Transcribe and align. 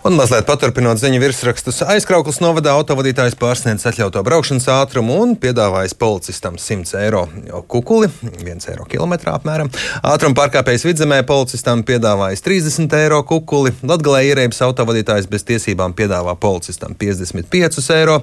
Un 0.00 0.14
mazliet 0.16 0.46
paturpinot 0.48 0.96
ziņu 0.96 1.18
virsrakstus, 1.20 1.82
aizkrauklis 1.84 2.38
novadā 2.40 2.72
autovadītājs 2.72 3.34
pārsniedz 3.36 3.82
atļautu 3.84 4.22
braukšanas 4.24 4.64
ātrumu 4.72 5.18
un 5.20 5.34
piedāvājis 5.36 5.92
policistam 6.00 6.54
100 6.56 6.96
eiro 7.02 7.26
kukuli, 7.68 8.08
1 8.40 8.64
eiro 8.72 8.86
kilometrā 8.88 9.34
apmēram. 9.36 9.68
Ātruma 10.00 10.38
pārkāpējs 10.38 10.86
vidzemē 10.88 11.18
policistam 11.28 11.82
piedāvājis 11.84 12.40
30 12.46 12.96
eiro 12.96 13.18
kukuli, 13.28 13.74
Latgalē 13.84 14.22
ierēbis 14.30 14.62
autovadītājs 14.64 15.28
bez 15.28 15.44
tiesībām 15.50 15.92
piedāvā 15.98 16.32
policistam 16.40 16.96
55 16.96 17.92
eiro. 17.98 18.16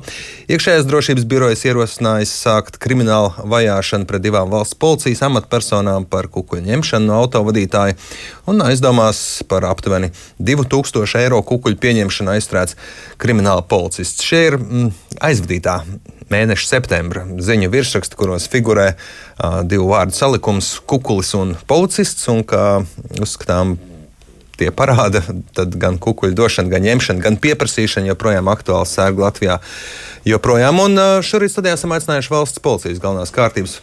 Iekšējās 0.50 0.90
drošības 0.90 1.30
birojas 1.30 1.62
ierosinājis 1.70 2.34
sākt 2.42 2.82
kriminālu 2.82 3.46
vajāšanu 3.54 4.10
pret 4.10 4.26
divām 4.26 4.50
valsts 4.50 4.82
policijas 4.82 5.22
amatpersonām 5.30 6.10
par 6.10 6.26
kukuļu 6.34 6.66
ņemšanu 6.72 7.12
no 7.12 7.22
autovadītāja 7.22 8.02
un 8.50 8.66
aizdomās 8.66 9.44
par 9.46 9.70
aptuveni 9.70 10.10
2000 10.42 11.22
eiro 11.22 11.46
kukuli 11.46 11.67
kukuļu 11.68 11.82
pieņemšanu 11.84 12.32
aizstrādāts 12.32 12.78
krimināla 13.20 13.66
policists. 13.68 14.24
Šie 14.24 14.40
ir 14.48 14.56
mm, 14.58 14.94
aizvadītā 15.20 15.82
mēneša 16.32 16.68
septembra 16.68 17.26
ziņu 17.44 17.70
virsraksti, 17.72 18.16
kuros 18.20 18.48
figurē 18.52 18.94
uh, 18.94 19.60
divu 19.68 19.90
vārdu 19.92 20.16
salikums- 20.16 20.78
kukulis 20.90 21.34
un 21.36 21.56
policists. 21.68 22.28
Un, 22.32 22.44
kā 22.48 22.86
uzskatām, 23.20 23.78
tie 24.58 24.72
parāda, 24.72 25.22
tad 25.54 25.76
gan 25.76 26.00
kukuļu 26.00 26.36
došana, 26.36 26.72
gan 26.72 26.88
ņemšana, 26.88 27.22
gan 27.22 27.38
pieprasīšana 27.38 28.14
joprojām 28.14 28.48
aktuāls 28.48 28.96
sērgu 28.96 29.28
Latvijā. 29.28 29.60
Joprojām. 30.26 30.80
Un 30.80 30.96
šorīt 31.24 31.52
studijā 31.52 31.76
esam 31.76 31.92
aicinājuši 31.96 32.32
valsts 32.32 32.64
policijas 32.64 33.04
galvenās 33.04 33.32
kārtības 33.32 33.80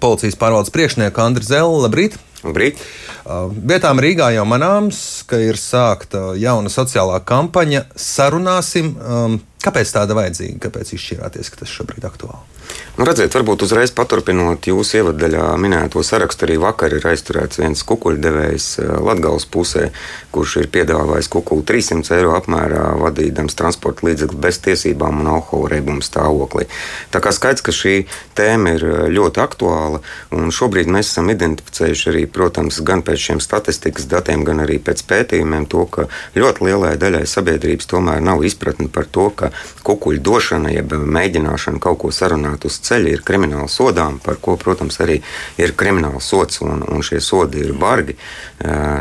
policijas 0.00 0.38
pārvaldes 0.38 0.74
priekšnieku 0.74 1.22
Andriu 1.22 1.46
Zelu. 1.46 1.82
Labrīt! 1.86 2.18
Labrīt. 2.44 2.80
Uh, 3.24 3.48
vietām 3.52 4.00
Rīgā 4.02 4.28
jau 4.36 4.44
manāms, 4.48 4.98
ka 5.28 5.38
ir 5.40 5.58
sākta 5.60 6.34
jauna 6.38 6.72
sociālā 6.72 7.20
kampaņa. 7.26 7.86
Sarunāsim, 7.96 8.92
um, 9.00 9.38
kāpēc 9.64 9.94
tāda 9.96 10.18
vajadzīga, 10.18 10.60
kāpēc 10.68 10.92
izšķirāties, 10.98 11.52
ka 11.52 11.64
tas 11.64 11.72
šobrīd 11.72 12.04
ir 12.04 12.10
aktuāli. 12.10 12.55
Nu, 12.96 13.04
redziet, 13.04 13.34
varbūt 13.36 13.60
uzreiz 13.66 13.90
paturpinot 13.92 14.64
jūsu 14.70 15.02
ievadaļā 15.02 15.50
minēto 15.60 16.00
sarakstu, 16.00 16.46
arī 16.46 16.54
vakar 16.62 16.94
ir 16.96 17.04
aizturēts 17.04 17.58
viens 17.60 17.82
kukuļdevējs 17.84 18.68
eh, 18.80 18.92
Latvijas 19.04 19.44
pusē, 19.52 19.90
kurš 20.32 20.54
ir 20.62 20.68
piedāvājis 20.72 21.28
kukuli 21.28 21.66
300 21.68 22.16
eiro 22.16 22.32
apmērā, 22.38 22.86
vadīdams 23.02 23.58
transporta 23.58 24.06
līdzekli 24.08 24.40
bez 24.40 24.60
tiesībām 24.64 25.20
un 25.20 25.28
alkohola 25.34 25.74
reibuma 25.74 26.00
stāvoklī. 26.00 26.64
Tā 27.12 27.20
kā 27.20 27.34
skaidrs, 27.36 27.66
ka 27.66 27.74
šī 27.76 27.92
tēma 28.38 28.72
ir 28.78 28.86
eh, 28.88 29.04
ļoti 29.12 29.44
aktuāla, 29.44 30.00
un 30.32 30.48
šobrīd 30.48 30.88
mēs 30.88 31.12
esam 31.12 31.28
identificējuši 31.34 32.10
arī, 32.14 32.24
protams, 32.32 32.80
gan 32.80 33.04
pēc 33.04 33.26
šiem 33.26 33.44
statistikas 33.44 34.08
datiem, 34.08 34.46
gan 34.48 34.64
arī 34.64 34.80
pēc 34.80 35.04
pētījumiem, 35.04 35.68
to, 35.68 35.84
ka 35.84 36.08
ļoti 36.32 36.70
lielai 36.70 36.96
daļai 36.96 37.26
sabiedrības 37.28 37.92
tomēr 37.92 38.24
nav 38.24 38.40
izpratne 38.48 38.88
par 38.88 39.04
to, 39.04 39.28
ka 39.36 39.52
kukuļu 39.84 40.24
došana, 40.24 40.72
jeb 40.78 40.96
mēģināšana 40.96 41.84
kaut 41.84 42.00
ko 42.06 42.14
sarunāt 42.24 42.55
uz 42.64 42.78
ceļa 42.86 43.12
ir 43.12 43.24
krimināli 43.26 43.68
sodām, 43.68 44.20
par 44.24 44.40
ko, 44.40 44.56
protams, 44.56 45.00
arī 45.04 45.20
ir 45.60 45.74
krimināls 45.76 46.30
sots, 46.32 46.62
un, 46.64 46.84
un 46.88 47.04
šie 47.04 47.20
sodi 47.20 47.60
ir 47.66 47.74
bargi 47.76 48.16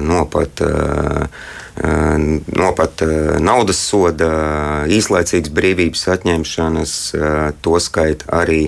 no 0.04 0.26
pat 0.32 0.62
no 1.76 2.70
pat 2.76 3.02
naudas 3.44 3.80
soda, 3.84 4.30
īslaicīgas 4.88 5.52
brīvības 5.56 6.06
atņemšanas, 6.14 6.94
to 7.66 7.80
skaita 7.84 8.30
arī 8.40 8.60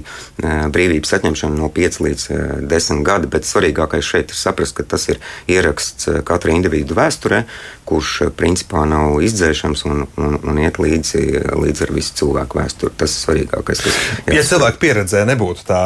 brīvības 0.44 1.16
atņemšana 1.18 1.56
no 1.56 1.70
5 1.74 2.00
līdz 2.04 2.26
10 2.68 3.04
gadi. 3.08 3.30
Bet 3.32 3.48
svarīgākais 3.48 4.04
šeit 4.04 4.34
ir 4.34 4.40
saprast, 4.40 4.76
ka 4.78 4.84
tas 4.84 5.08
ir 5.12 5.22
ieraksts 5.48 6.10
katra 6.28 6.52
individu 6.56 6.98
vēsturē, 6.98 7.46
kurš 7.88 8.34
principā 8.36 8.84
nav 8.90 9.22
izdzēšams 9.24 9.86
un, 9.88 10.04
un, 10.20 10.40
un 10.44 10.60
iet 10.64 10.82
līdzi, 10.82 11.24
līdzi 11.56 11.88
ar 11.88 11.96
visu 11.96 12.20
cilvēku 12.24 12.60
vēsturi. 12.60 12.98
Tas 13.00 13.16
ir 13.16 13.24
svarīgākais. 13.24 13.86
Tas, 13.88 14.04
ja 14.36 14.44
cilvēku 14.52 14.84
pieredzē 14.84 15.24
nebūtu 15.32 15.64
tā 15.70 15.82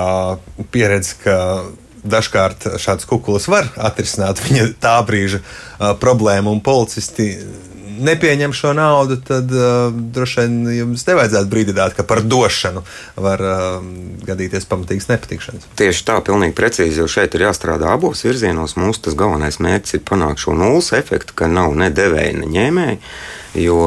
pieredze, 0.74 1.20
ka 1.22 1.38
dažkārt 2.04 2.68
šāds 2.82 3.08
kukulis 3.10 3.48
var 3.52 3.70
atrisināt 3.78 4.42
viņa 4.46 4.72
tā 4.82 4.96
brīža 5.08 5.42
uh, 5.42 5.92
problēmu, 6.02 6.54
un 6.54 6.64
policisti 6.66 7.34
nepieņem 8.02 8.54
šo 8.56 8.74
naudu, 8.78 9.18
tad 9.26 9.52
uh, 9.54 9.92
droši 9.94 10.42
vien 10.42 10.56
jums 10.76 11.06
nevajadzētu 11.08 11.52
brīdināt, 11.52 11.96
ka 11.98 12.06
par 12.08 12.24
došanu 12.26 12.84
var 13.22 13.44
uh, 13.46 13.84
gadīties 14.28 14.68
pamatīgas 14.70 15.10
nepatikšanas. 15.12 15.70
Tieši 15.80 16.08
tā, 16.08 16.18
pilnīgi 16.26 16.58
precīzi, 16.58 17.02
jo 17.02 17.10
šeit 17.12 17.36
ir 17.38 17.46
jāstrādā 17.48 17.92
abos 17.94 18.24
virzienos. 18.26 18.78
Mūsu 18.80 19.16
galvenais 19.18 19.62
mērķis 19.64 20.00
ir 20.00 20.06
panākt 20.08 20.44
šo 20.46 20.56
nulles 20.58 20.92
efektu, 20.98 21.38
ka 21.38 21.52
nav 21.52 21.76
ne 21.78 21.92
devēja, 21.94 22.40
ne 22.42 22.50
ņēmēja. 22.56 23.00
Jo 23.52 23.78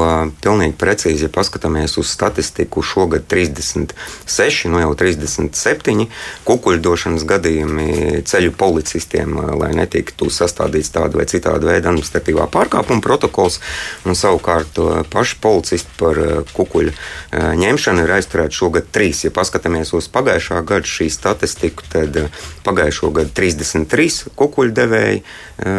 pilnīgi 0.45 0.75
precīzi, 0.77 1.25
ja 1.25 1.33
paskatāmies 1.33 1.95
uz 1.97 2.11
statistiku, 2.13 2.83
šogad 2.85 3.25
36, 3.31 4.67
nu 4.69 4.83
jau 4.83 4.91
37 5.01 6.05
kukuļdošanas 6.45 7.25
gadījumi 7.25 8.21
ceļu 8.29 8.53
policistiem, 8.61 9.39
lai 9.57 9.71
netiktu 9.79 10.29
sastādīts 10.29 10.93
tāda 10.93 11.17
vai 11.17 11.25
citāda 11.31 11.71
veida 11.71 11.89
administratīvā 11.89 12.45
pārkāpuma 12.53 13.01
protokols. 13.05 13.57
Un 14.05 14.19
savukārt 14.19 14.77
paši 15.13 15.39
policisti 15.41 15.97
par 15.97 16.21
kukuļu 16.53 16.93
ņemšanu 17.65 18.05
ir 18.05 18.15
aizturēti 18.19 18.61
šogad 18.61 18.93
trīs. 18.93 19.25
Ja 19.25 19.33
paskatāmies 19.33 19.95
uz 19.97 20.11
pagājušā 20.13 20.61
gada 20.69 20.93
šī 20.93 21.09
statistiku, 21.09 21.89
tad 21.89 22.21
pagājušo 22.69 23.15
gadu 23.17 23.33
33 23.41 24.35
kukuļu 24.37 24.77
devēji, 24.77 25.25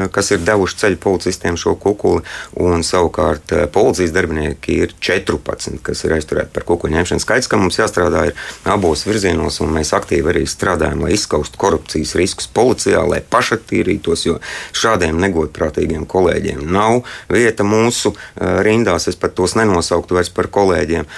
kas 0.09 0.33
ir 0.33 0.41
devuši 0.41 0.81
ceļu 0.81 1.01
policistiem 1.05 1.61
šo 1.61 1.77
kukuli, 1.77 2.25
un 2.65 2.81
savukārt 2.81 3.53
policijas 3.75 4.13
darbinieki 4.15 4.77
ir 4.85 4.93
14, 5.03 5.81
kas 5.83 6.03
ir 6.07 6.15
aizturēti 6.15 6.53
par 6.55 6.65
kukuļu 6.67 6.95
ņemšanu. 6.95 7.23
Skaidrs, 7.23 7.49
ka 7.51 7.59
mums 7.59 7.79
jāstrādā 7.79 8.23
abos 8.71 9.03
virzienos, 9.07 9.59
un 9.65 9.73
mēs 9.75 9.91
aktīvi 9.97 10.31
arī 10.31 10.45
strādājam, 10.49 11.03
lai 11.03 11.15
izskaustu 11.17 11.59
korupcijas 11.59 12.15
riskus 12.19 12.47
policijā, 12.55 13.03
lai 13.09 13.19
pašattīrītos, 13.35 14.27
jo 14.29 14.39
šādiem 14.75 15.19
negodprātīgiem 15.25 16.07
kolēģiem 16.09 16.63
nav 16.71 17.01
vieta 17.31 17.67
mūsu 17.67 18.15
eh, 18.15 18.61
rindās. 18.65 19.09
Es 19.11 19.19
pat 19.19 19.35
tos 19.35 19.57
nenosauktu 19.59 20.15
vairs 20.17 20.31
par 20.31 20.51
kolēģiem. 20.55 21.09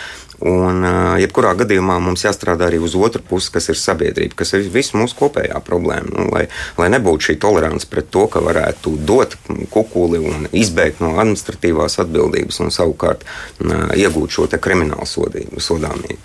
Un, 0.45 0.83
jebkurā 1.17 1.55
gadījumā 1.57 1.95
mums 2.03 2.21
jāstrādā 2.21 2.67
arī 2.67 2.77
uz 2.83 2.93
otru 2.93 3.23
pusi, 3.25 3.49
kas 3.55 3.71
ir 3.71 3.79
sabiedrība, 3.81 4.37
kas 4.37 4.53
ir 4.53 4.67
visu 4.69 4.99
mūsu 4.99 5.17
kopējā 5.17 5.57
problēma. 5.65 6.11
Nu, 6.13 6.27
lai, 6.29 6.45
lai 6.77 6.91
nebūtu 6.93 7.31
šī 7.31 7.37
tolerance 7.41 7.89
pret 7.89 8.11
to, 8.13 8.27
ka 8.29 8.43
varētu 8.45 8.93
dot 9.01 9.33
kukuli 9.73 10.21
un 10.21 10.45
izbēgt 10.53 11.01
no 11.01 11.15
administratīvās 11.17 11.97
atbildības 12.05 12.61
un 12.61 12.73
savukārt 12.75 13.25
iegūt 13.97 14.37
šo 14.37 14.49
kriminālu 14.61 15.09
sodāmību. 15.09 16.21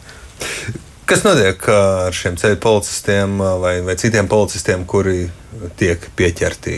Kas 1.09 1.25
notiek 1.25 1.65
ar 1.73 2.15
šiem 2.15 2.37
ceļu 2.41 2.61
policistiem 2.63 3.41
vai, 3.65 3.79
vai 3.85 3.97
citiem 4.01 4.29
policistiem, 4.31 4.85
kuri 4.89 5.25
tiek 5.81 6.05
pieķerti 6.17 6.77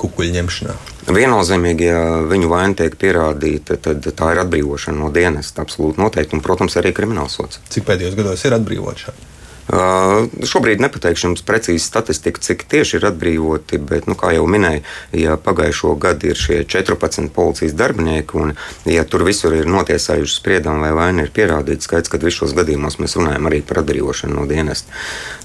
kukuļu 0.00 0.34
ņemšanā? 0.36 0.76
Viennozīmīgi, 1.16 1.86
ja 1.86 2.02
viņu 2.26 2.50
vaina 2.50 2.74
tiek 2.82 2.96
pierādīta, 2.98 3.78
tad 3.82 4.06
tā 4.06 4.32
ir 4.34 4.42
atbrīvošana 4.42 4.98
no 4.98 5.12
dienas. 5.14 5.52
Absolūti 5.62 6.02
noteikti, 6.02 6.36
un, 6.38 6.42
protams, 6.44 6.76
arī 6.80 6.92
kriminālsots. 6.96 7.62
Cik 7.72 7.86
pēdējos 7.88 8.18
gados 8.18 8.44
ir 8.48 8.56
atbrīvošana? 8.58 9.35
Uh, 9.66 10.28
šobrīd 10.46 10.78
nepateikšu 10.78 11.26
jums 11.26 11.42
precīzi 11.42 11.82
statistiku, 11.82 12.38
cik 12.38 12.60
tieši 12.70 13.00
ir 13.00 13.08
atbrīvoti, 13.08 13.80
bet, 13.82 14.06
nu, 14.06 14.14
kā 14.14 14.30
jau 14.36 14.44
minēju, 14.46 14.84
ja 15.18 15.34
pagājušo 15.42 15.96
gadu 15.98 16.30
ir 16.30 16.38
šie 16.38 16.60
14 16.70 17.32
policijas 17.34 17.74
darbinieki, 17.74 18.38
un 18.38 18.54
ja 18.86 19.02
tur 19.10 19.26
visur 19.26 19.56
ir 19.58 19.66
notiesājuši 19.66 20.38
spriedumu 20.38 20.86
vai 20.86 20.92
vaina 20.94 21.26
ir 21.26 21.34
pierādīta, 21.34 21.82
skaidrs, 21.82 22.12
ka 22.14 22.22
visos 22.22 22.54
gadījumos 22.54 23.00
mēs 23.02 23.18
runājam 23.18 23.50
arī 23.50 23.62
par 23.66 23.82
atbrīvošanu 23.82 24.38
no 24.38 24.46
dienesta. 24.46 24.94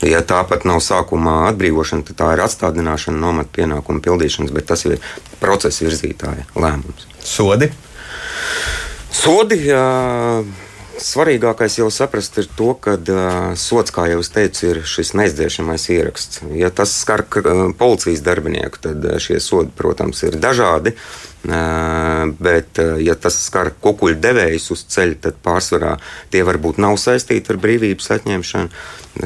Ja 0.05 0.21
tāpat 0.21 0.69
nav 0.69 0.83
sākumā 0.85 1.47
atbrīvošana, 1.49 2.05
tad 2.11 2.21
tā 2.21 2.31
ir 2.37 2.45
atstādināšana 2.45 3.17
no 3.17 3.33
amata 3.33 3.55
pienākumu 3.57 4.05
pildīšanas, 4.05 4.53
bet 4.53 4.69
tas 4.69 4.85
ir 4.85 4.99
procesa 5.41 5.87
virzītāja 5.87 6.45
lēmums. 6.53 7.09
Sodi? 7.25 7.73
Sodi. 9.11 9.63
Jā, 9.65 9.87
Svarīgākais 11.01 11.79
jau 11.79 11.87
saprast 11.93 12.37
ir 12.37 12.47
to, 12.57 12.75
ka 12.77 12.93
uh, 12.93 13.25
sots, 13.57 13.93
kā 13.95 14.05
jau 14.11 14.19
es 14.21 14.29
teicu, 14.33 14.67
ir 14.69 14.81
šis 14.85 15.15
neizdzēšamais 15.17 15.87
ieraksts. 15.95 16.43
Ja 16.57 16.69
tas 16.69 16.93
skar 16.93 17.25
uh, 17.25 17.63
policijas 17.77 18.21
darbinieku, 18.25 18.83
tad 18.85 19.07
uh, 19.09 19.17
šie 19.21 19.39
sodi, 19.41 19.73
protams, 19.77 20.21
ir 20.27 20.37
dažādi. 20.41 20.93
Uh, 20.93 21.30
bet, 21.43 22.77
ja 23.01 23.15
tas 23.17 23.37
skar 23.47 23.71
kukuļu 23.81 24.19
devējus 24.21 24.71
uz 24.75 24.83
ceļa, 24.93 25.19
tad 25.25 25.39
pārsvarā 25.43 25.95
tie 26.33 26.43
varbūt 26.45 26.81
nav 26.81 26.99
saistīti 27.01 27.53
ar 27.53 27.61
brīvības 27.61 28.11
atņemšanu. 28.17 28.83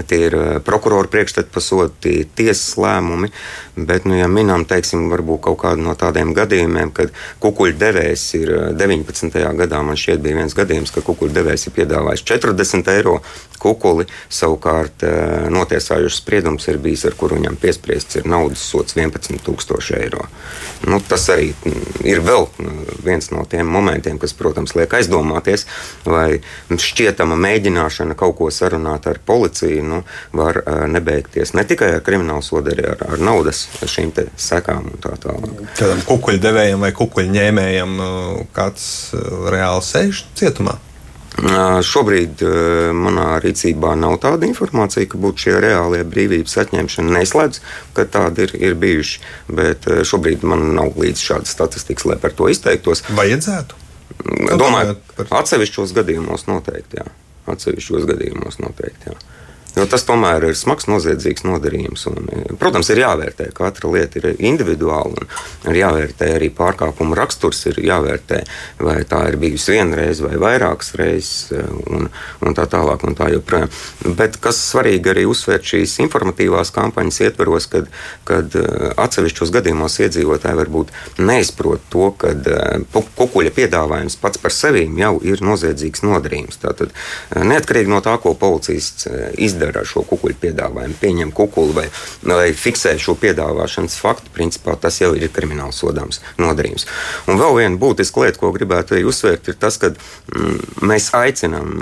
Tie 0.10 0.18
ir 0.26 0.34
prokurora 0.66 1.06
priekšstati 1.14 1.52
pasūti, 1.54 2.14
tiesas 2.34 2.74
lēmumi. 2.82 3.30
Bet, 3.76 4.08
nu, 4.10 4.16
ja 4.18 4.26
minam, 4.32 4.64
teiksim, 4.66 5.04
varbūt 5.12 5.44
kaut 5.46 5.60
kādu 5.62 5.86
no 5.86 5.94
tādiem 6.00 6.32
gadījumiem, 6.34 6.90
kad 6.96 7.12
kukuļu 7.44 7.78
devējs 7.78 8.24
ir 8.40 8.54
19. 8.80 9.38
gadā, 9.60 9.84
man 9.86 10.00
šķiet, 10.00 10.24
bija 10.26 10.40
viens 10.40 10.58
gadījums, 10.58 10.94
ka 10.96 11.06
kukuļu 11.06 11.36
devējs 11.36 11.68
ir 11.68 11.76
piedāvājis 11.78 12.26
40 12.26 12.90
eiro 12.96 13.20
kukuli, 13.62 14.08
savukārt 14.30 15.06
notiesājušs 15.54 16.20
spriedums 16.24 16.66
ir 16.72 16.82
bijis, 16.82 17.06
ar 17.10 17.18
kuru 17.20 17.38
viņam 17.40 17.60
piespriests 17.62 18.20
ir 18.20 18.30
naudas 18.30 18.66
sots 18.66 18.98
11,000 18.98 20.00
eiro. 20.00 20.26
Nu, 20.90 21.00
tas 21.02 21.30
arī 21.34 21.54
ir 22.06 22.22
vēl 22.26 22.48
viens 23.06 23.30
no 23.34 23.44
tiem 23.50 23.70
momentiem, 23.72 24.20
kas, 24.22 24.36
protams, 24.38 24.76
liek 24.78 24.94
aizdomāties, 24.98 25.66
vai 26.06 26.40
šķietama 26.70 27.38
mēģināšana 27.40 28.18
kaut 28.20 28.38
ko 28.40 28.50
sarunāt 28.54 29.10
ar 29.10 29.20
policiju 29.26 29.84
nu, 29.86 30.02
var 30.36 30.62
nebeigties 30.92 31.56
ne 31.58 31.66
tikai 31.68 31.96
ar 31.98 32.06
kriminālu 32.06 32.46
sodu, 32.46 32.74
arī 32.76 32.88
ar, 32.94 33.06
ar 33.10 33.22
naudas 33.22 33.66
šīm 33.82 34.14
sekām 34.40 34.92
un 34.94 35.02
tā 35.04 35.16
tālāk. 35.22 35.62
Kādam 35.80 36.04
kukuļdevējam 36.08 36.86
vai 36.86 36.92
kukuļņēmējam 36.96 37.96
kāds 38.56 38.90
reāli 39.52 39.86
sēž 39.86 40.26
cietumā? 40.38 40.78
Šobrīd 41.36 42.40
manā 42.96 43.26
rīcībā 43.44 43.92
nav 44.00 44.16
tāda 44.24 44.48
informācija, 44.48 45.08
ka 45.12 45.20
būtu 45.20 45.46
šie 45.46 45.56
reālie 45.66 46.04
brīvības 46.08 46.56
atņemšana. 46.64 47.12
Neslēdz, 47.18 47.60
ka 47.98 48.06
tādi 48.08 48.46
ir, 48.48 48.56
ir 48.70 48.78
bijuši, 48.80 49.20
bet 49.60 49.90
šobrīd 50.08 50.46
man 50.48 50.70
nav 50.78 50.96
līdz 50.96 51.26
šādas 51.28 51.52
statistikas, 51.58 52.08
lai 52.08 52.18
par 52.22 52.32
to 52.38 52.48
izteiktos. 52.52 53.04
Vajadzētu? 53.20 53.82
Domāju, 54.56 54.96
ka 55.18 55.28
atsevišķos 55.42 55.92
gadījumos 55.98 56.48
noteikti, 56.48 57.02
jā. 57.02 57.08
Atsevišķos 57.52 58.08
gadījumos 58.10 58.62
noteikti, 58.64 59.12
jā. 59.12 59.20
Jo 59.76 59.86
tas 59.92 60.06
tomēr 60.08 60.50
ir 60.50 60.56
smags 60.56 60.88
noziedzīgs 60.88 61.44
nodarījums. 61.48 62.06
Un, 62.12 62.30
protams, 62.60 62.90
ir 62.94 63.02
jāvērtē, 63.04 63.50
katra 63.56 63.92
lieta 63.92 64.22
ir 64.22 64.40
individuāla. 64.40 65.26
Ir 65.68 65.80
jāvērtē 65.82 66.32
arī 66.38 66.52
pārkāpuma 66.56 67.18
raksturs, 67.20 67.66
ir 67.72 67.82
jāvērtē, 67.84 68.42
vai 68.80 69.02
tā 69.10 69.26
ir 69.32 69.40
bijusi 69.42 69.76
viena 69.76 70.00
reize 70.00 70.24
vai 70.24 70.40
vairākas 70.40 70.94
reizes, 71.00 71.52
un, 71.92 72.08
un 72.42 72.58
tā 72.58 72.68
tālāk. 72.72 73.04
Un 73.06 73.18
tā 73.18 73.28
joprojām. 73.34 73.70
Bet 74.18 74.40
kas 74.42 74.58
svarīgi 74.72 75.12
arī 75.12 75.26
uzsvērt 75.30 75.68
šīs 75.68 75.98
informatīvās 76.06 76.72
kampaņas 76.76 77.22
ietvaros, 77.28 77.68
kad, 77.72 77.90
kad 78.28 78.56
eh, 78.60 78.88
atsevišķos 79.02 79.52
gadījumos 79.56 80.00
iedzīvotāji 80.06 80.60
varbūt 80.62 80.94
neizprot 81.22 81.84
to, 81.94 82.10
ka 82.22 82.32
eh, 82.34 83.04
kukuļa 83.20 83.54
piedāvājums 83.56 84.18
pats 84.22 84.42
par 84.42 84.56
sevi 84.56 84.88
jau 85.00 85.14
ir 85.26 85.44
noziedzīgs 85.46 86.06
nodarījums. 86.06 86.60
Tātad, 86.64 86.96
eh, 86.96 87.44
neatkarīgi 87.46 87.92
no 87.92 88.02
tā, 88.06 88.18
ko 88.24 88.36
policists 88.40 89.10
izdara 89.42 89.65
izdara 89.66 89.82
ar 89.82 89.88
šo 89.90 90.04
kukuļu 90.06 90.38
piedāvājumu, 90.42 90.98
pieņem 91.02 91.32
kukuli 91.36 91.74
vai, 91.74 91.86
vai 92.24 92.54
fiksē 92.54 92.96
šo 93.02 93.16
piedāvāšanas 93.20 93.98
faktu, 94.02 94.32
principā 94.34 94.76
tas 94.80 95.00
jau 95.02 95.14
ir 95.16 95.32
krimināls 95.34 95.80
sodāms 95.82 96.22
nodarījums. 96.38 96.86
Un 97.28 97.40
vēl 97.40 97.58
viena 97.60 97.80
būtiska 97.80 98.22
lieta, 98.22 98.40
ko 98.40 98.52
gribētu 98.56 98.96
arī 98.96 99.06
uzsvērt, 99.10 99.50
ir 99.50 99.58
tas, 99.60 99.78
ka 99.82 99.92
mm, 99.92 100.86
mēs 100.86 101.12
aicinām 101.18 101.82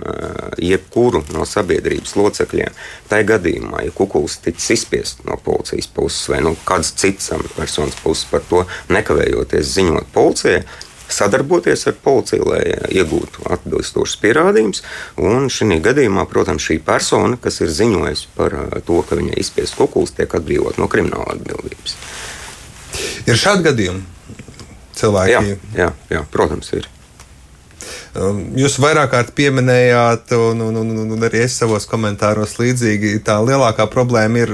jebkuru 0.62 1.24
no 1.34 1.46
sabiedrības 1.46 2.16
locekļiem, 2.20 2.80
tai 3.10 3.24
gadījumā, 3.28 3.84
ja 3.88 3.96
kukulis 3.96 4.40
tiks 4.44 4.70
izspiest 4.78 5.26
no 5.28 5.38
policijas 5.44 5.90
puses 5.92 6.30
vai 6.32 6.42
no 6.42 6.54
nu, 6.54 6.64
kādas 6.66 6.94
citas 6.96 7.32
personas 7.58 8.00
puses 8.04 8.26
par 8.30 8.44
to 8.50 8.64
nekavējoties 8.94 9.76
ziņot 9.76 10.12
policijai, 10.14 10.64
sadarboties 11.14 11.88
ar 11.90 11.98
policiju, 12.04 12.48
lai 12.52 12.62
iegūtu 12.94 13.48
atbilstošus 13.56 14.20
pierādījumus. 14.24 14.84
Un 15.22 15.50
šī 15.54 15.80
gadījumā, 15.84 16.26
protams, 16.30 16.66
šī 16.66 16.80
persona, 16.86 17.40
kas 17.42 17.62
ir 17.64 17.74
ziņojusi 17.74 18.34
par 18.38 18.58
uh, 18.58 18.80
to, 18.86 19.02
ka 19.08 19.20
viņai 19.20 19.38
izspiests 19.42 19.78
kukulis, 19.80 20.16
tiek 20.18 20.34
atbrīvot 20.40 20.82
no 20.82 20.90
krimināla 20.92 21.38
atbildības. 21.38 21.98
Ir 23.30 23.40
šādi 23.40 23.70
gadījumi 23.70 24.04
cilvēki? 24.98 25.34
Jā, 25.34 25.42
jā, 25.78 25.94
jā 26.12 26.26
protams, 26.34 26.74
ir. 26.78 26.90
Um, 28.14 28.44
jūs 28.58 28.78
vairāk 28.82 29.10
kārt 29.14 29.32
pieminējāt, 29.38 30.36
un, 30.38 30.62
un, 30.68 30.78
un, 30.84 31.14
un 31.16 31.26
arī 31.26 31.44
es 31.48 31.58
savos 31.58 31.88
komentāros 31.90 32.60
līdzīgi, 32.60 33.18
tā 33.26 33.40
lielākā 33.42 33.88
problēma 33.90 34.44
ir 34.44 34.54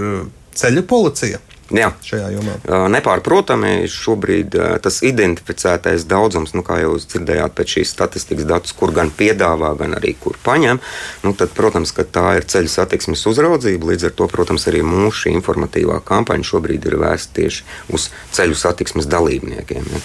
ceļu 0.55 0.85
policija. 0.88 1.41
Jā. 1.75 1.92
šajā 2.06 2.30
jomā? 2.33 2.56
Nepārprotami, 2.89 3.86
šobrīd 3.92 4.56
tas 4.83 5.00
identificētais 5.06 6.06
daudzums, 6.10 6.56
nu, 6.57 6.63
kā 6.66 6.80
jau 6.81 6.95
jūs 6.95 7.07
dzirdējāt, 7.12 7.56
pēc 7.57 7.75
šīs 7.77 7.94
statistikas 7.94 8.48
datus, 8.50 8.74
kur 8.77 8.94
gan 8.95 9.12
piedāvā, 9.13 9.75
gan 9.80 9.98
arī 10.00 10.16
kur 10.19 10.39
paņem, 10.45 10.81
nu, 11.25 11.33
tad, 11.38 11.54
protams, 11.57 11.94
tā 11.94 12.25
ir 12.39 12.48
ceļu 12.50 12.74
satiksmes 12.74 13.25
uzraudzība. 13.30 13.92
Līdz 13.92 14.10
ar 14.10 14.16
to, 14.18 14.30
protams, 14.31 14.66
arī 14.71 14.81
mūsu 14.86 15.30
informatīvā 15.33 16.00
kampaņa 16.06 16.50
šobrīd 16.51 16.89
ir 16.89 16.98
vērsta 17.01 17.38
tieši 17.39 17.68
uz 17.95 18.10
ceļu 18.36 18.57
satiksmes 18.57 19.10
dalībniekiem. 19.10 19.89
Ja, 19.94 20.04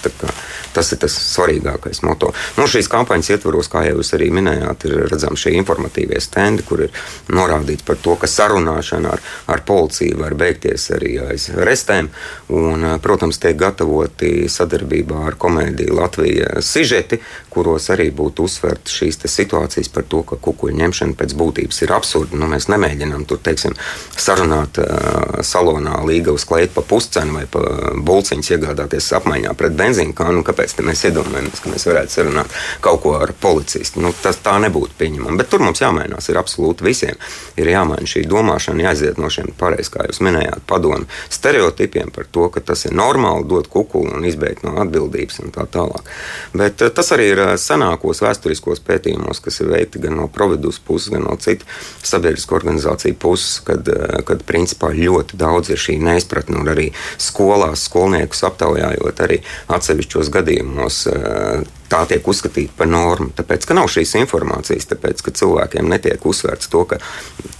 tas 0.75 0.93
ir 0.95 1.01
tas 1.05 1.15
svarīgākais 1.15 2.03
moto. 2.07 2.33
Nu, 2.59 2.67
šīs 2.71 2.91
kampaņas 2.93 3.33
ietvaros, 3.37 3.71
kā 3.73 3.85
jau 3.89 3.99
jūs 3.99 4.15
arī 4.17 4.31
minējāt, 4.35 4.87
ir 4.89 4.97
redzami 5.13 5.41
šie 5.41 5.55
informatīvie 5.61 6.21
stendi, 6.23 6.65
kur 6.67 6.85
ir 6.87 7.05
norādīts 7.35 7.87
par 7.87 7.99
to, 8.03 8.17
ka 8.21 8.31
sarunāšana 8.31 9.15
ar, 9.15 9.25
ar 9.51 9.65
policiju 9.67 10.21
var 10.23 10.37
beigties 10.39 10.89
arī 10.95 11.17
aiz 11.25 11.49
restēm. 11.55 12.11
Un, 12.55 12.87
protams, 13.03 13.41
tiek 13.43 13.57
gatavoti 13.59 14.49
sadarbībā 14.51 15.25
ar 15.29 15.39
komēdiju 15.41 15.99
Latvijas 15.99 16.71
sižeti, 16.75 17.21
kuros 17.55 17.89
arī 17.95 18.11
būtu 18.15 18.49
uzsvērts 18.49 18.99
šīs 18.99 19.21
situācijas 19.31 19.91
par 19.95 20.07
to, 20.11 20.23
ka 20.27 20.39
kukuļu 20.43 20.77
ņemšana 20.81 21.17
pēc 21.19 21.35
būtības 21.39 21.83
ir 21.85 21.95
absurda. 21.95 22.39
Nu, 22.39 22.49
mēs 22.51 22.69
nemēģinām 22.73 23.27
tur 23.31 23.41
teiksim, 23.45 23.77
sarunāt 24.19 24.81
uh, 24.83 25.41
salonā 25.47 26.01
līgavu 26.07 26.41
klēt 26.49 26.75
pa 26.75 26.83
puscenu 26.87 27.39
vai 27.39 27.45
pa 27.51 27.63
bulciņus 28.05 28.51
iegādāties 28.57 29.11
apmaiņā 29.19 29.55
pret 29.59 29.77
benzīnu 29.79 30.15
kānu. 30.17 30.43
Kāpēc 30.47 30.64
mēs 30.85 31.05
iedomājamies, 31.11 31.61
ka 31.63 31.73
mēs 31.73 31.87
varētu 31.89 32.15
sarunāt 32.15 32.55
kaut 32.85 33.03
ko 33.05 33.15
ar 33.21 33.33
policistu? 33.41 34.01
Nu, 34.05 34.13
tas 34.23 34.41
tā 34.45 34.57
nebūtu 34.63 34.97
pieņemama. 34.99 35.39
Bet 35.41 35.51
tur 35.53 35.65
mums 35.65 35.83
jāmainās, 35.83 36.29
ir 36.31 36.41
absolūti 36.41 36.87
visiem. 36.87 37.21
Ir 37.61 37.71
jāmaina 37.71 38.09
šī 38.09 38.25
domāšana, 38.31 38.87
jāiziet 38.89 39.21
no 39.21 39.31
šiem 39.33 39.53
pareiziem, 39.59 39.93
kā 39.95 40.07
jūs 40.09 40.23
minējāt, 40.25 40.65
padomu 40.71 41.05
stereotipiem 41.31 42.11
par 42.15 42.27
to, 42.31 42.49
ka 42.53 42.63
tas 42.65 42.87
ir 42.89 42.95
normāli 42.97 43.47
dot 43.49 43.69
kukuli 43.73 44.15
un 44.15 44.25
izbeigt 44.25 44.65
no 44.65 44.77
atbildības 44.83 45.41
un 45.45 45.53
tā 45.55 45.67
tālāk. 45.71 46.09
Bet 46.57 46.83
eh, 46.83 46.93
tas 46.95 47.13
arī 47.15 47.31
ir 47.33 47.43
eh, 47.45 47.53
senākos 47.61 48.23
vēsturiskos 48.25 48.83
pētījumos, 48.87 49.43
kas 49.45 49.61
ir 49.61 49.71
veikti 49.73 50.03
gan 50.05 50.17
no 50.21 50.29
Providus 50.33 50.81
puses, 50.81 51.13
gan 51.13 51.27
no 51.27 51.37
citu 51.41 51.67
sabiedrisko 52.03 52.57
organizāciju 52.59 53.19
puses, 53.21 53.59
kad, 53.67 53.89
eh, 53.89 54.23
kad 54.27 54.45
principā 54.49 54.93
ļoti 54.95 55.39
daudz 55.41 55.75
ir 55.75 55.83
šī 55.83 55.99
neizpratne 56.03 56.61
un 56.61 56.73
arī 56.73 56.91
skolās 57.21 57.89
skolniekus 57.89 58.45
aptaujājot 58.49 59.25
arī 59.27 59.41
atsevišķos 59.75 60.31
gadījumos 60.35 60.54
gadījumos 60.55 61.07
eh, 61.11 61.63
tā 61.91 62.05
tiek 62.09 62.27
uzskatīta 62.29 62.75
par 62.79 62.89
normu. 62.91 63.31
Tāpēc, 63.37 63.67
ka 63.69 63.77
nav 63.77 63.89
šīs 63.93 64.15
informācijas, 64.21 64.89
tāpēc, 64.91 65.23
ka 65.25 65.35
cilvēkiem 65.39 65.89
netiek 65.91 66.25
uzsvērts 66.27 66.71
to, 66.73 66.85
ka 66.89 66.99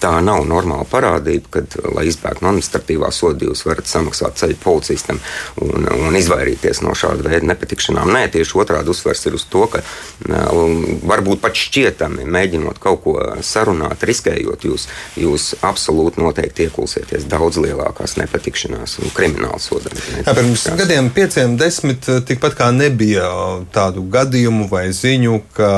tā 0.03 0.13
nav 0.25 0.45
normāla 0.49 0.87
parādība, 0.89 1.51
kad, 1.59 1.77
lai 1.95 2.07
izbēgtu 2.09 2.45
no 2.45 2.53
administratīvā 2.53 3.11
soda, 3.15 3.47
jūs 3.49 3.65
varat 3.69 3.89
samaksāt 3.91 4.41
ceļu 4.41 4.59
policistam 4.65 5.21
un, 5.65 5.89
un 6.09 6.19
izvairīties 6.19 6.83
no 6.85 6.95
šāda 6.99 7.27
veida 7.29 7.49
nepatikšanām. 7.53 8.13
Nē, 8.17 8.27
tieši 8.35 8.59
otrādi 8.61 8.93
uzsvers 8.95 9.25
ir 9.29 9.39
uz 9.39 9.47
to, 9.53 9.67
ka 9.73 9.83
varbūt 10.25 11.43
pat 11.45 11.59
šķietami 11.59 12.27
mēģinot 12.35 12.81
kaut 12.83 13.03
ko 13.05 13.17
sarunāt, 13.45 14.05
riskējot, 14.09 14.67
jūs, 14.69 14.89
jūs 15.21 15.51
absolūti 15.65 16.23
noteikti 16.23 16.69
iekulsieties 16.69 17.29
daudz 17.31 17.61
lielākās 17.63 18.17
nepatikšanās 18.21 18.99
un 19.03 19.15
krimināla 19.15 19.61
sodām. 19.63 19.95
Pirms 20.25 20.67
gadiem, 20.79 21.11
pieciem, 21.15 21.59
desmit, 21.61 22.09
tikpat 22.29 22.59
kā 22.59 22.71
nebija 22.75 23.29
tādu 23.75 24.03
gadu 24.03 24.14
gadījumu 24.15 24.69
vai 24.71 24.87
ziņu, 24.95 25.41
ka 25.57 25.71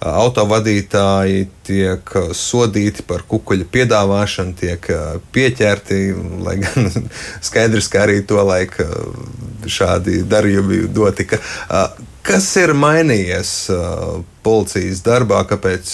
autovadītāji 0.00 1.46
tiek 1.66 2.12
sodīti 2.36 3.06
par 3.06 3.24
kukuļu 3.28 3.68
piedāvāšanu, 3.72 4.56
tiek 4.60 4.90
pieķerti, 5.34 6.00
lai 6.46 6.58
gan 6.64 6.90
skaidrs, 7.48 7.90
ka 7.92 8.04
arī 8.06 8.20
to 8.26 8.42
laiku 8.46 8.86
šādi 9.70 10.22
darījumi 10.28 10.84
notika. 10.94 11.40
Kas 12.26 12.48
ir 12.58 12.72
mainījies 12.74 13.50
policijas 14.46 15.02
darbā, 15.06 15.44
kāpēc 15.46 15.92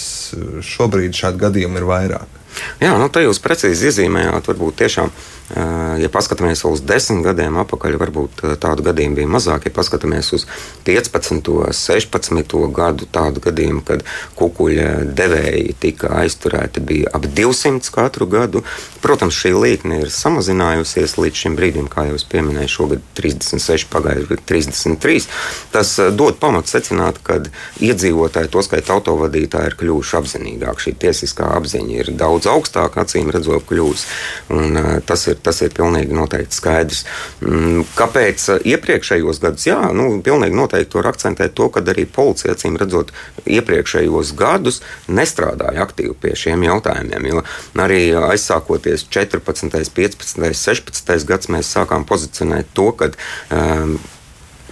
šobrīd 0.64 1.16
šādu 1.16 1.44
gadījumu 1.46 1.80
ir 1.80 1.88
vairāk? 1.90 2.38
Jā, 2.82 2.94
nu, 3.00 3.08
tā 3.12 3.22
jūs 3.24 3.40
precīzi 3.42 3.88
iezīmējāt, 3.88 4.48
varbūt 4.50 4.80
tiešām 4.82 5.12
Ja 5.52 6.08
paskatāmies 6.08 6.62
uz 6.64 6.80
desmit 6.86 7.26
gadiem 7.26 7.58
atpakaļ, 7.60 7.96
varbūt 8.00 8.42
tādu 8.62 8.84
gadījumu 8.86 9.18
bija 9.18 9.30
mazāk. 9.34 9.66
Ja 9.68 9.74
paskatāmies 9.74 10.30
uz 10.32 10.46
15, 10.86 11.50
16 11.76 12.54
gadu 12.72 13.08
tādu 13.12 13.42
gadījumu, 13.44 13.82
kad 13.84 14.04
kukuļa 14.38 14.88
devēji 15.12 15.74
tika 15.82 16.14
aizturēti, 16.22 16.80
bija 16.86 17.12
ap 17.12 17.26
200 17.26 17.92
katru 17.92 18.28
gadu. 18.32 18.62
Protams, 19.04 19.36
šī 19.36 19.52
līkne 19.58 20.00
ir 20.04 20.14
samazinājusies 20.14 21.18
līdz 21.18 21.44
šim 21.44 21.58
brīdim, 21.58 21.90
kā 21.92 22.06
jau 22.08 22.16
es 22.16 22.24
pieminēju, 22.32 22.72
šogad 22.72 23.04
36, 23.18 23.90
pagājušajā 23.92 24.30
gadā 24.30 24.48
33. 24.48 25.28
Tas 25.74 25.92
dod 26.16 26.38
pamatu 26.40 26.72
secināt, 26.72 27.20
ka 27.26 27.40
iedzīvotāji, 27.82 28.52
to 28.52 28.62
skaitā 28.64 28.96
autovadītāji, 28.96 29.72
ir 29.72 29.78
kļuvuši 29.80 30.18
apzinīgāki. 30.22 30.86
Šī 30.86 30.96
tiesiskā 31.04 31.50
apziņa 31.58 31.98
ir 31.98 32.12
daudz 32.18 32.48
augstāka, 32.50 33.04
acīm 33.04 33.32
redzot, 33.34 33.66
kļūst. 33.68 34.16
Un, 34.54 34.78
tas 35.06 35.26
ir 35.28 35.31
tas 35.42 35.62
ir 35.64 35.72
pilnīgi 35.76 36.14
noteikti 36.16 36.58
skaidrs. 36.58 37.04
Mm, 37.40 37.84
kāpēc 37.98 38.46
uh, 38.52 38.62
iepriekšējos 38.72 39.42
gados? 39.42 39.66
Jā, 39.68 39.80
nu, 39.96 40.08
pilnīgi 40.24 40.56
noteikti 40.58 40.98
var 41.00 41.12
akcentēt 41.12 41.56
to, 41.58 41.68
ka 41.72 41.84
arī 41.94 42.06
policija, 42.06 42.56
acīm 42.56 42.78
redzot, 42.80 43.12
iepriekšējos 43.46 44.34
gadus 44.38 44.82
nestrādāja 45.08 45.84
aktīvi 45.86 46.16
pie 46.22 46.34
šiem 46.38 46.66
jautājumiem. 46.68 47.30
Jo 47.32 47.44
arī 47.82 48.02
aizsākoties 48.16 49.06
14, 49.12 49.92
15, 49.94 50.50
16 50.56 51.28
gads, 51.28 51.52
mēs 51.52 51.70
sākām 51.76 52.06
pozicionēt 52.08 52.74
to, 52.76 52.90
ka 52.98 53.12
um, 53.52 53.96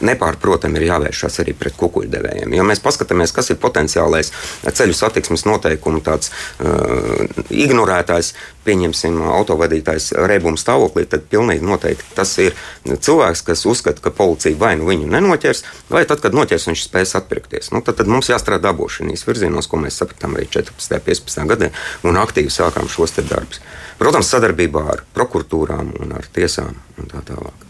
nepārprotami 0.07 0.81
ir 0.81 0.89
jāvēršas 0.91 1.41
arī 1.43 1.55
pret 1.59 1.77
kukuļdevējiem. 1.81 2.55
Jo 2.57 2.67
mēs 2.67 2.83
paskatāmies, 2.85 3.35
kas 3.37 3.53
ir 3.53 3.61
potenciālais 3.63 4.33
ceļu 4.65 4.97
satiksmes 4.97 5.47
noteikumu 5.49 6.03
tāds 6.05 6.33
uh, 6.33 7.27
ignorētājs, 7.51 8.33
pieņemsim, 8.65 9.17
autovadītājs 9.41 10.11
reibuma 10.29 10.61
stāvoklī, 10.61 11.07
tad 11.09 11.25
pilnīgi 11.33 11.65
noteikti 11.65 12.17
tas 12.17 12.33
ir 12.43 12.57
cilvēks, 12.87 13.45
kas 13.47 13.65
uzskata, 13.69 14.03
ka 14.05 14.13
policija 14.15 14.59
vai 14.61 14.75
nu 14.81 14.89
viņu 14.91 15.09
nenoķers, 15.11 15.65
vai 15.93 16.05
tad, 16.09 16.23
kad 16.25 16.37
noķers, 16.37 16.69
viņš 16.71 16.85
spēs 16.87 17.17
atpirkties. 17.19 17.73
Nu, 17.75 17.83
tad, 17.85 17.99
tad 18.01 18.11
mums 18.11 18.31
jāstrādā 18.33 18.75
abošanīs 18.75 19.25
virzienos, 19.29 19.71
ko 19.71 19.81
mēs 19.81 20.01
sapratām 20.03 20.37
arī 20.37 20.49
14. 20.53 21.01
un 21.01 21.07
15. 21.09 21.49
gadā, 21.55 21.73
un 22.09 22.21
aktīvi 22.21 22.53
sākām 22.53 22.89
šos 22.93 23.17
darbus. 23.21 23.65
Protams, 24.01 24.31
sadarbībā 24.33 24.87
ar 24.95 25.05
prokuratūrām 25.17 25.93
un 26.01 26.17
ar 26.17 26.29
tiesām 26.33 26.73
un 27.01 27.11
tā 27.11 27.25
tālāk. 27.27 27.69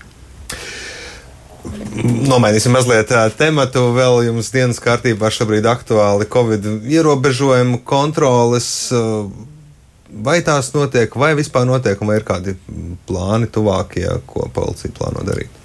Nomainīsim 2.31 2.73
mazliet 2.75 3.13
tematu. 3.39 3.91
Vēl 3.97 4.25
jums 4.31 4.51
dienas 4.55 4.81
kārtībā 4.83 5.31
šobrīd 5.35 5.67
aktuāli 5.69 6.29
Covid 6.31 6.67
ierobežojumu 6.89 7.83
kontroles. 7.85 8.69
Vai 10.11 10.41
tās 10.43 10.73
notiek, 10.75 11.13
vai 11.15 11.35
vispār 11.39 11.69
notiek, 11.69 12.01
vai 12.03 12.19
ir 12.19 12.27
kādi 12.27 12.57
plāni 13.07 13.47
tuvākie, 13.53 14.09
ko 14.27 14.49
policija 14.55 14.91
plāno 14.97 15.23
darīt? 15.27 15.61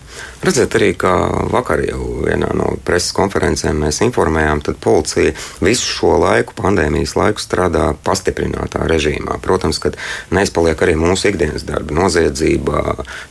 Redzēt, 0.45 0.75
arī 0.77 0.91
kā 0.93 1.11
vakar 1.49 1.81
jau 1.81 2.19
vienā 2.21 2.51
no 2.53 2.75
preses 2.85 3.15
konferencēm 3.17 3.79
mēs 3.81 3.97
informējām, 4.05 4.59
tad 4.67 4.75
policija 4.83 5.31
visu 5.65 5.87
šo 5.89 6.19
laiku, 6.21 6.53
pandēmijas 6.59 7.15
laiku, 7.17 7.41
strādā 7.41 7.87
pastiprinātā 8.05 8.83
režīmā. 8.85 9.39
Protams, 9.41 9.79
ka 9.81 9.89
neizpaliek 10.35 10.83
arī 10.85 10.93
mūsu 11.01 11.31
ikdienas 11.31 11.65
darbi, 11.65 11.95
noziedzība, 11.97 12.83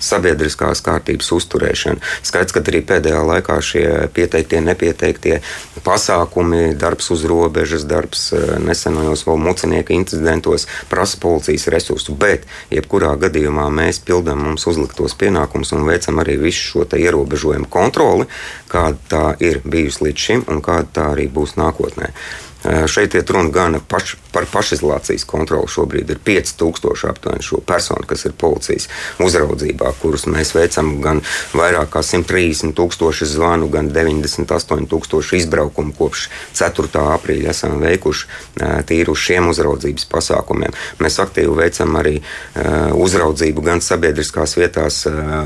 sabiedriskās 0.03 0.83
kārtības 0.83 1.31
uzturēšana. 1.37 2.03
Skaidrs, 2.27 2.57
ka 2.57 2.65
arī 2.65 2.81
pēdējā 2.89 3.23
laikā 3.29 3.61
šie 3.63 3.87
pieteiktie, 4.17 4.65
nepieteiktie 4.67 5.39
pasākumi, 5.87 6.75
darbs 6.81 7.13
uz 7.15 7.23
robežas, 7.31 7.87
darbs 7.87 8.27
eh, 8.35 8.57
nesenajos 8.65 9.23
vēl 9.29 9.39
mucinieku 9.45 9.95
incidentos 9.95 10.67
prasa 10.91 11.23
policijas 11.23 11.69
resursu, 11.71 12.19
bet 12.19 12.51
jebkurā 12.75 13.15
gadījumā 13.23 13.71
mēs 13.71 14.03
pildām 14.03 14.43
mums 14.49 14.67
uzliktos 14.67 15.15
pienākumus 15.23 15.77
un 15.79 15.87
veicam 15.87 16.19
arī 16.25 16.41
visu 16.43 16.73
šo 16.73 16.91
ierobežojumu 17.05 17.71
kontroli, 17.71 18.27
kāda 18.71 18.99
tā 19.11 19.25
ir 19.45 19.61
bijusi 19.65 20.09
līdz 20.09 20.27
šim 20.27 20.45
un 20.53 20.65
kāda 20.65 20.91
tā 20.99 21.07
arī 21.15 21.29
būs 21.33 21.57
nākotnē. 21.61 22.11
Šeit 22.65 23.15
ir 23.15 23.25
runa 23.29 23.51
gan 23.53 23.77
paš, 23.89 24.15
par 24.33 24.47
pašizolācijas 24.53 25.27
kontroli. 25.29 25.69
Šobrīd 25.69 26.11
ir 26.11 26.21
5000 26.25 27.11
aptuveni 27.11 27.45
šo 27.45 27.61
personu, 27.67 28.07
kas 28.09 28.25
ir 28.25 28.33
policijas 28.41 28.89
uzraudzībā, 29.23 29.93
kurus 30.01 30.25
mēs 30.31 30.55
veicam 30.57 30.95
gan 31.05 31.21
vairāk 31.53 31.93
kā 31.95 32.03
130 32.03 32.73
tūkstoši 32.79 33.29
zvanu, 33.35 33.69
gan 33.73 33.91
98 33.93 34.89
tūkstoši 34.91 35.43
izbraukumu 35.43 35.93
kopš 35.99 36.29
4. 36.57 36.89
aprīļa 37.19 37.53
esam 37.53 37.77
veikuši 37.83 38.63
tīri 38.89 39.13
uz 39.13 39.21
šiem 39.21 39.51
uzraudzības 39.53 40.09
pasākumiem. 40.11 40.75
Mēs 41.05 41.21
aktīvi 41.23 41.55
veicam 41.59 41.99
arī 42.01 42.17
uzraudzību 43.05 43.65
gan 43.69 43.85
sabiedriskās 43.85 44.57
vietās, 44.59 45.03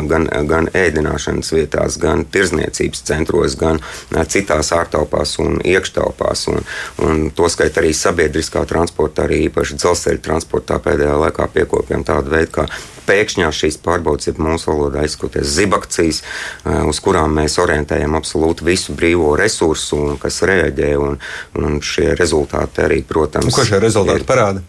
gan, 0.08 0.28
gan 0.48 0.70
ēdināšanas 0.76 1.52
vietās, 1.56 1.98
gan 2.00 2.24
tirzniecības 2.30 3.04
centros, 3.10 3.58
gan 3.58 3.82
citās 4.30 4.72
ārtelpās 4.76 5.36
un 5.42 5.58
iekštelpās. 5.64 6.46
Un, 6.52 6.62
un 7.04 7.07
un 7.08 7.28
to 7.34 7.48
skaitā 7.50 7.82
arī 7.82 7.94
sabiedriskā 7.96 8.64
transportā, 8.68 9.26
arī 9.26 9.44
īpaši 9.48 9.78
dzelzceļa 9.80 10.22
transportā 10.24 10.78
pēdējā 10.84 11.18
laikā 11.24 11.48
piekopjam 11.54 12.04
tādu 12.06 12.34
veidu, 12.34 12.52
kā 12.58 12.66
pēkšņās 13.08 13.60
šīs 13.62 13.78
pārbaudas, 13.84 14.28
ir 14.30 14.40
mūsu 14.42 14.70
valodā 14.70 15.04
izskoties 15.08 15.48
zibakcijas, 15.56 16.22
eh, 16.22 16.80
uz 16.88 17.00
kurām 17.04 17.36
mēs 17.40 17.58
orientējam 17.62 18.16
absolūti 18.18 18.66
visu 18.68 18.96
brīvo 18.96 19.34
resursu, 19.40 20.18
kas 20.22 20.42
reaģē, 20.42 20.94
un, 21.00 21.20
un 21.58 21.80
šie 21.80 22.12
rezultāti 22.18 22.84
arī, 22.84 23.02
protams, 23.08 23.48
un 23.48 23.56
ko 23.56 23.64
šie 23.68 23.80
rezultāti 23.82 24.24
ir, 24.24 24.28
parāda? 24.28 24.64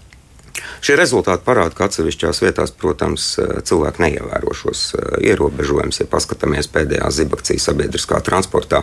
Šie 0.83 0.95
rezultāti 0.99 1.43
parāda, 1.45 1.75
ka 1.75 1.87
atsevišķās 1.89 2.41
vietās, 2.43 2.71
protams, 2.75 3.25
cilvēki 3.67 4.03
neievēro 4.03 4.53
šos 4.55 4.83
eh, 4.95 5.09
ierobežojumus. 5.31 6.01
Ja 6.01 6.07
paskatāmies 6.09 6.69
pēdējā 6.71 7.09
zibakcijas 7.13 7.67
sabiedriskā 7.69 8.21
transportā, 8.25 8.81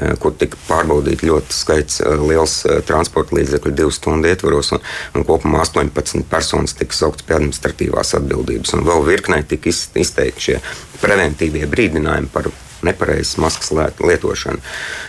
eh, 0.00 0.14
kur 0.20 0.36
tika 0.38 0.60
pārbaudīti 0.68 1.28
ļoti 1.30 1.56
skaits 1.56 2.02
eh, 2.02 2.14
liels 2.20 2.60
transporta 2.88 3.38
līdzekļu 3.38 3.74
divu 3.80 3.94
stundu 3.94 4.30
ietvaros, 4.30 4.72
un, 4.76 4.84
un 5.18 5.26
kopumā 5.28 5.64
18 5.66 6.24
personas 6.30 6.76
tika 6.78 6.96
sauktas 6.96 7.26
pie 7.28 7.38
administratīvās 7.38 8.14
atbildības, 8.20 8.76
un 8.76 8.86
vēl 8.88 9.04
virknē 9.08 9.42
tika 9.48 9.72
izteikti 9.72 10.48
šie 10.50 10.62
preventīvie 11.02 11.68
brīdinājumi 11.70 12.32
par 12.32 12.50
nepareizas 12.82 13.36
maskas 13.42 13.72
lietošanu. 13.98 14.58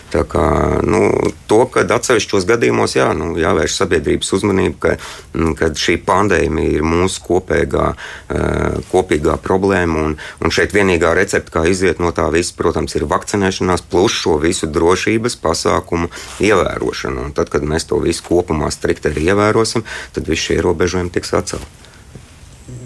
Tā 0.09 0.23
kā, 0.25 0.43
nu, 0.89 1.11
to, 1.45 1.59
ka 1.69 1.83
atsevišķos 1.85 2.47
gadījumos 2.49 2.95
jā, 2.97 3.11
nu, 3.17 3.35
jāvērš 3.37 3.75
sabiedrības 3.77 4.31
uzmanība, 4.39 4.77
ka, 4.81 4.93
mm, 5.37 5.51
ka 5.59 5.69
šī 5.77 5.99
pandēmija 6.05 6.79
ir 6.79 6.85
mūsu 6.85 7.21
kopīgā, 7.27 7.91
eh, 8.33 8.79
kopīgā 8.89 9.37
problēma. 9.43 10.05
Un, 10.07 10.15
un 10.41 10.53
šeit 10.55 10.73
vienīgā 10.73 11.13
recepte, 11.17 11.53
kā 11.53 11.67
iziet 11.69 12.01
no 12.01 12.09
tā 12.15 12.25
visa, 12.33 12.55
protams, 12.57 12.95
ir 12.97 13.05
vakcinēšanās 13.09 13.85
plus 13.89 14.17
šo 14.17 14.39
visu 14.41 14.65
drošības 14.65 15.37
pasākumu 15.43 16.09
ievērošanu. 16.41 17.29
Un 17.29 17.37
tad, 17.37 17.53
kad 17.53 17.61
mēs 17.61 17.85
to 17.85 18.01
visu 18.01 18.25
kopumā 18.25 18.71
strikti 18.73 19.13
arī 19.13 19.29
ievērosim, 19.29 19.85
tad 20.17 20.25
visi 20.25 20.49
šie 20.49 20.59
ierobežojumi 20.63 21.13
tiks 21.13 21.37
atcelti 21.37 21.88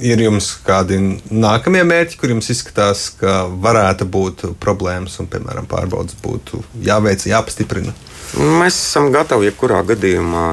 ir 0.03 0.21
jums 0.25 0.49
kādi 0.67 0.99
nākamie 1.31 1.83
mērķi, 1.87 2.17
kur 2.19 2.33
jums 2.33 2.49
izskatās, 2.53 3.07
ka 3.19 3.43
varētu 3.63 4.07
būt 4.11 4.45
problēmas 4.63 5.19
un, 5.23 5.29
piemēram, 5.31 5.67
pārbaudas 5.71 6.17
būtu 6.23 6.63
jāveic, 6.83 7.25
jāpastiprina? 7.29 7.95
Mēs 8.33 8.73
esam 8.73 9.11
gatavi 9.13 9.51
jebkurā 9.51 9.83
gadījumā 9.85 10.45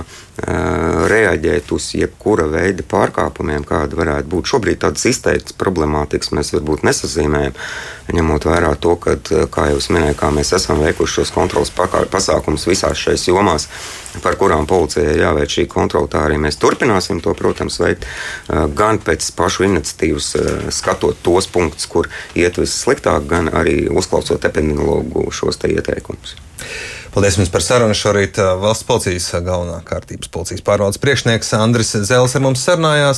reaģēt 1.10 1.72
uz 1.72 1.86
jebkura 1.96 2.46
veida 2.48 2.84
pārkāpumiem, 2.88 3.64
kāda 3.68 3.96
varētu 3.96 4.28
būt. 4.32 4.50
Šobrīd 4.52 4.80
tādas 4.84 5.04
izteiktas 5.08 5.56
problemātikas 5.56 6.32
mēs 6.36 6.52
varbūt 6.54 6.84
nesazīmējam, 6.86 7.56
ņemot 8.16 8.46
vērā 8.48 8.70
to, 8.80 8.94
ka, 9.00 9.16
kā 9.52 9.66
jau 9.70 9.80
minēju, 9.96 10.16
kā 10.20 10.30
mēs 10.34 10.52
esam 10.56 10.80
veikuši 10.84 11.20
šos 11.20 11.32
kontrolas 11.34 11.72
pasākumus 11.72 12.68
visās 12.68 13.00
šajās 13.00 13.26
jomās, 13.28 13.68
par 14.24 14.36
kurām 14.40 14.68
policijai 14.70 15.18
jāveic 15.20 15.56
šī 15.56 15.66
kontrola. 15.72 16.08
Tā 16.12 16.24
arī 16.28 16.40
mēs 16.40 16.60
turpināsim 16.60 17.20
to, 17.24 17.34
protams, 17.36 17.80
veikt 17.82 18.06
gan 18.76 19.00
pēc 19.04 19.32
pašu 19.36 19.68
iniciatīvas, 19.68 20.30
skatot 20.76 21.20
tos 21.24 21.48
punktus, 21.52 21.88
kur 21.90 22.08
iet 22.36 22.60
vissliktāk, 22.60 23.28
gan 23.28 23.52
arī 23.52 23.82
uzklausot 23.88 24.48
epidemiologu 24.48 25.28
šos 25.34 25.60
te 25.60 25.72
ieteikumus. 25.72 26.36
Paldies 27.10 27.34
jums 27.40 27.50
par 27.50 27.64
sarunu. 27.66 27.94
Šorīt 27.96 28.36
valsts 28.38 28.86
policijas 28.86 29.24
galvenā 29.42 29.80
kārtības 29.86 30.30
policijas 30.30 30.62
pārvaldes 30.62 31.00
priekšnieks 31.02 31.48
Andris 31.58 31.90
Zēls 32.06 32.36
ar 32.38 32.44
mums 32.44 32.62
sarunājās. 32.62 33.08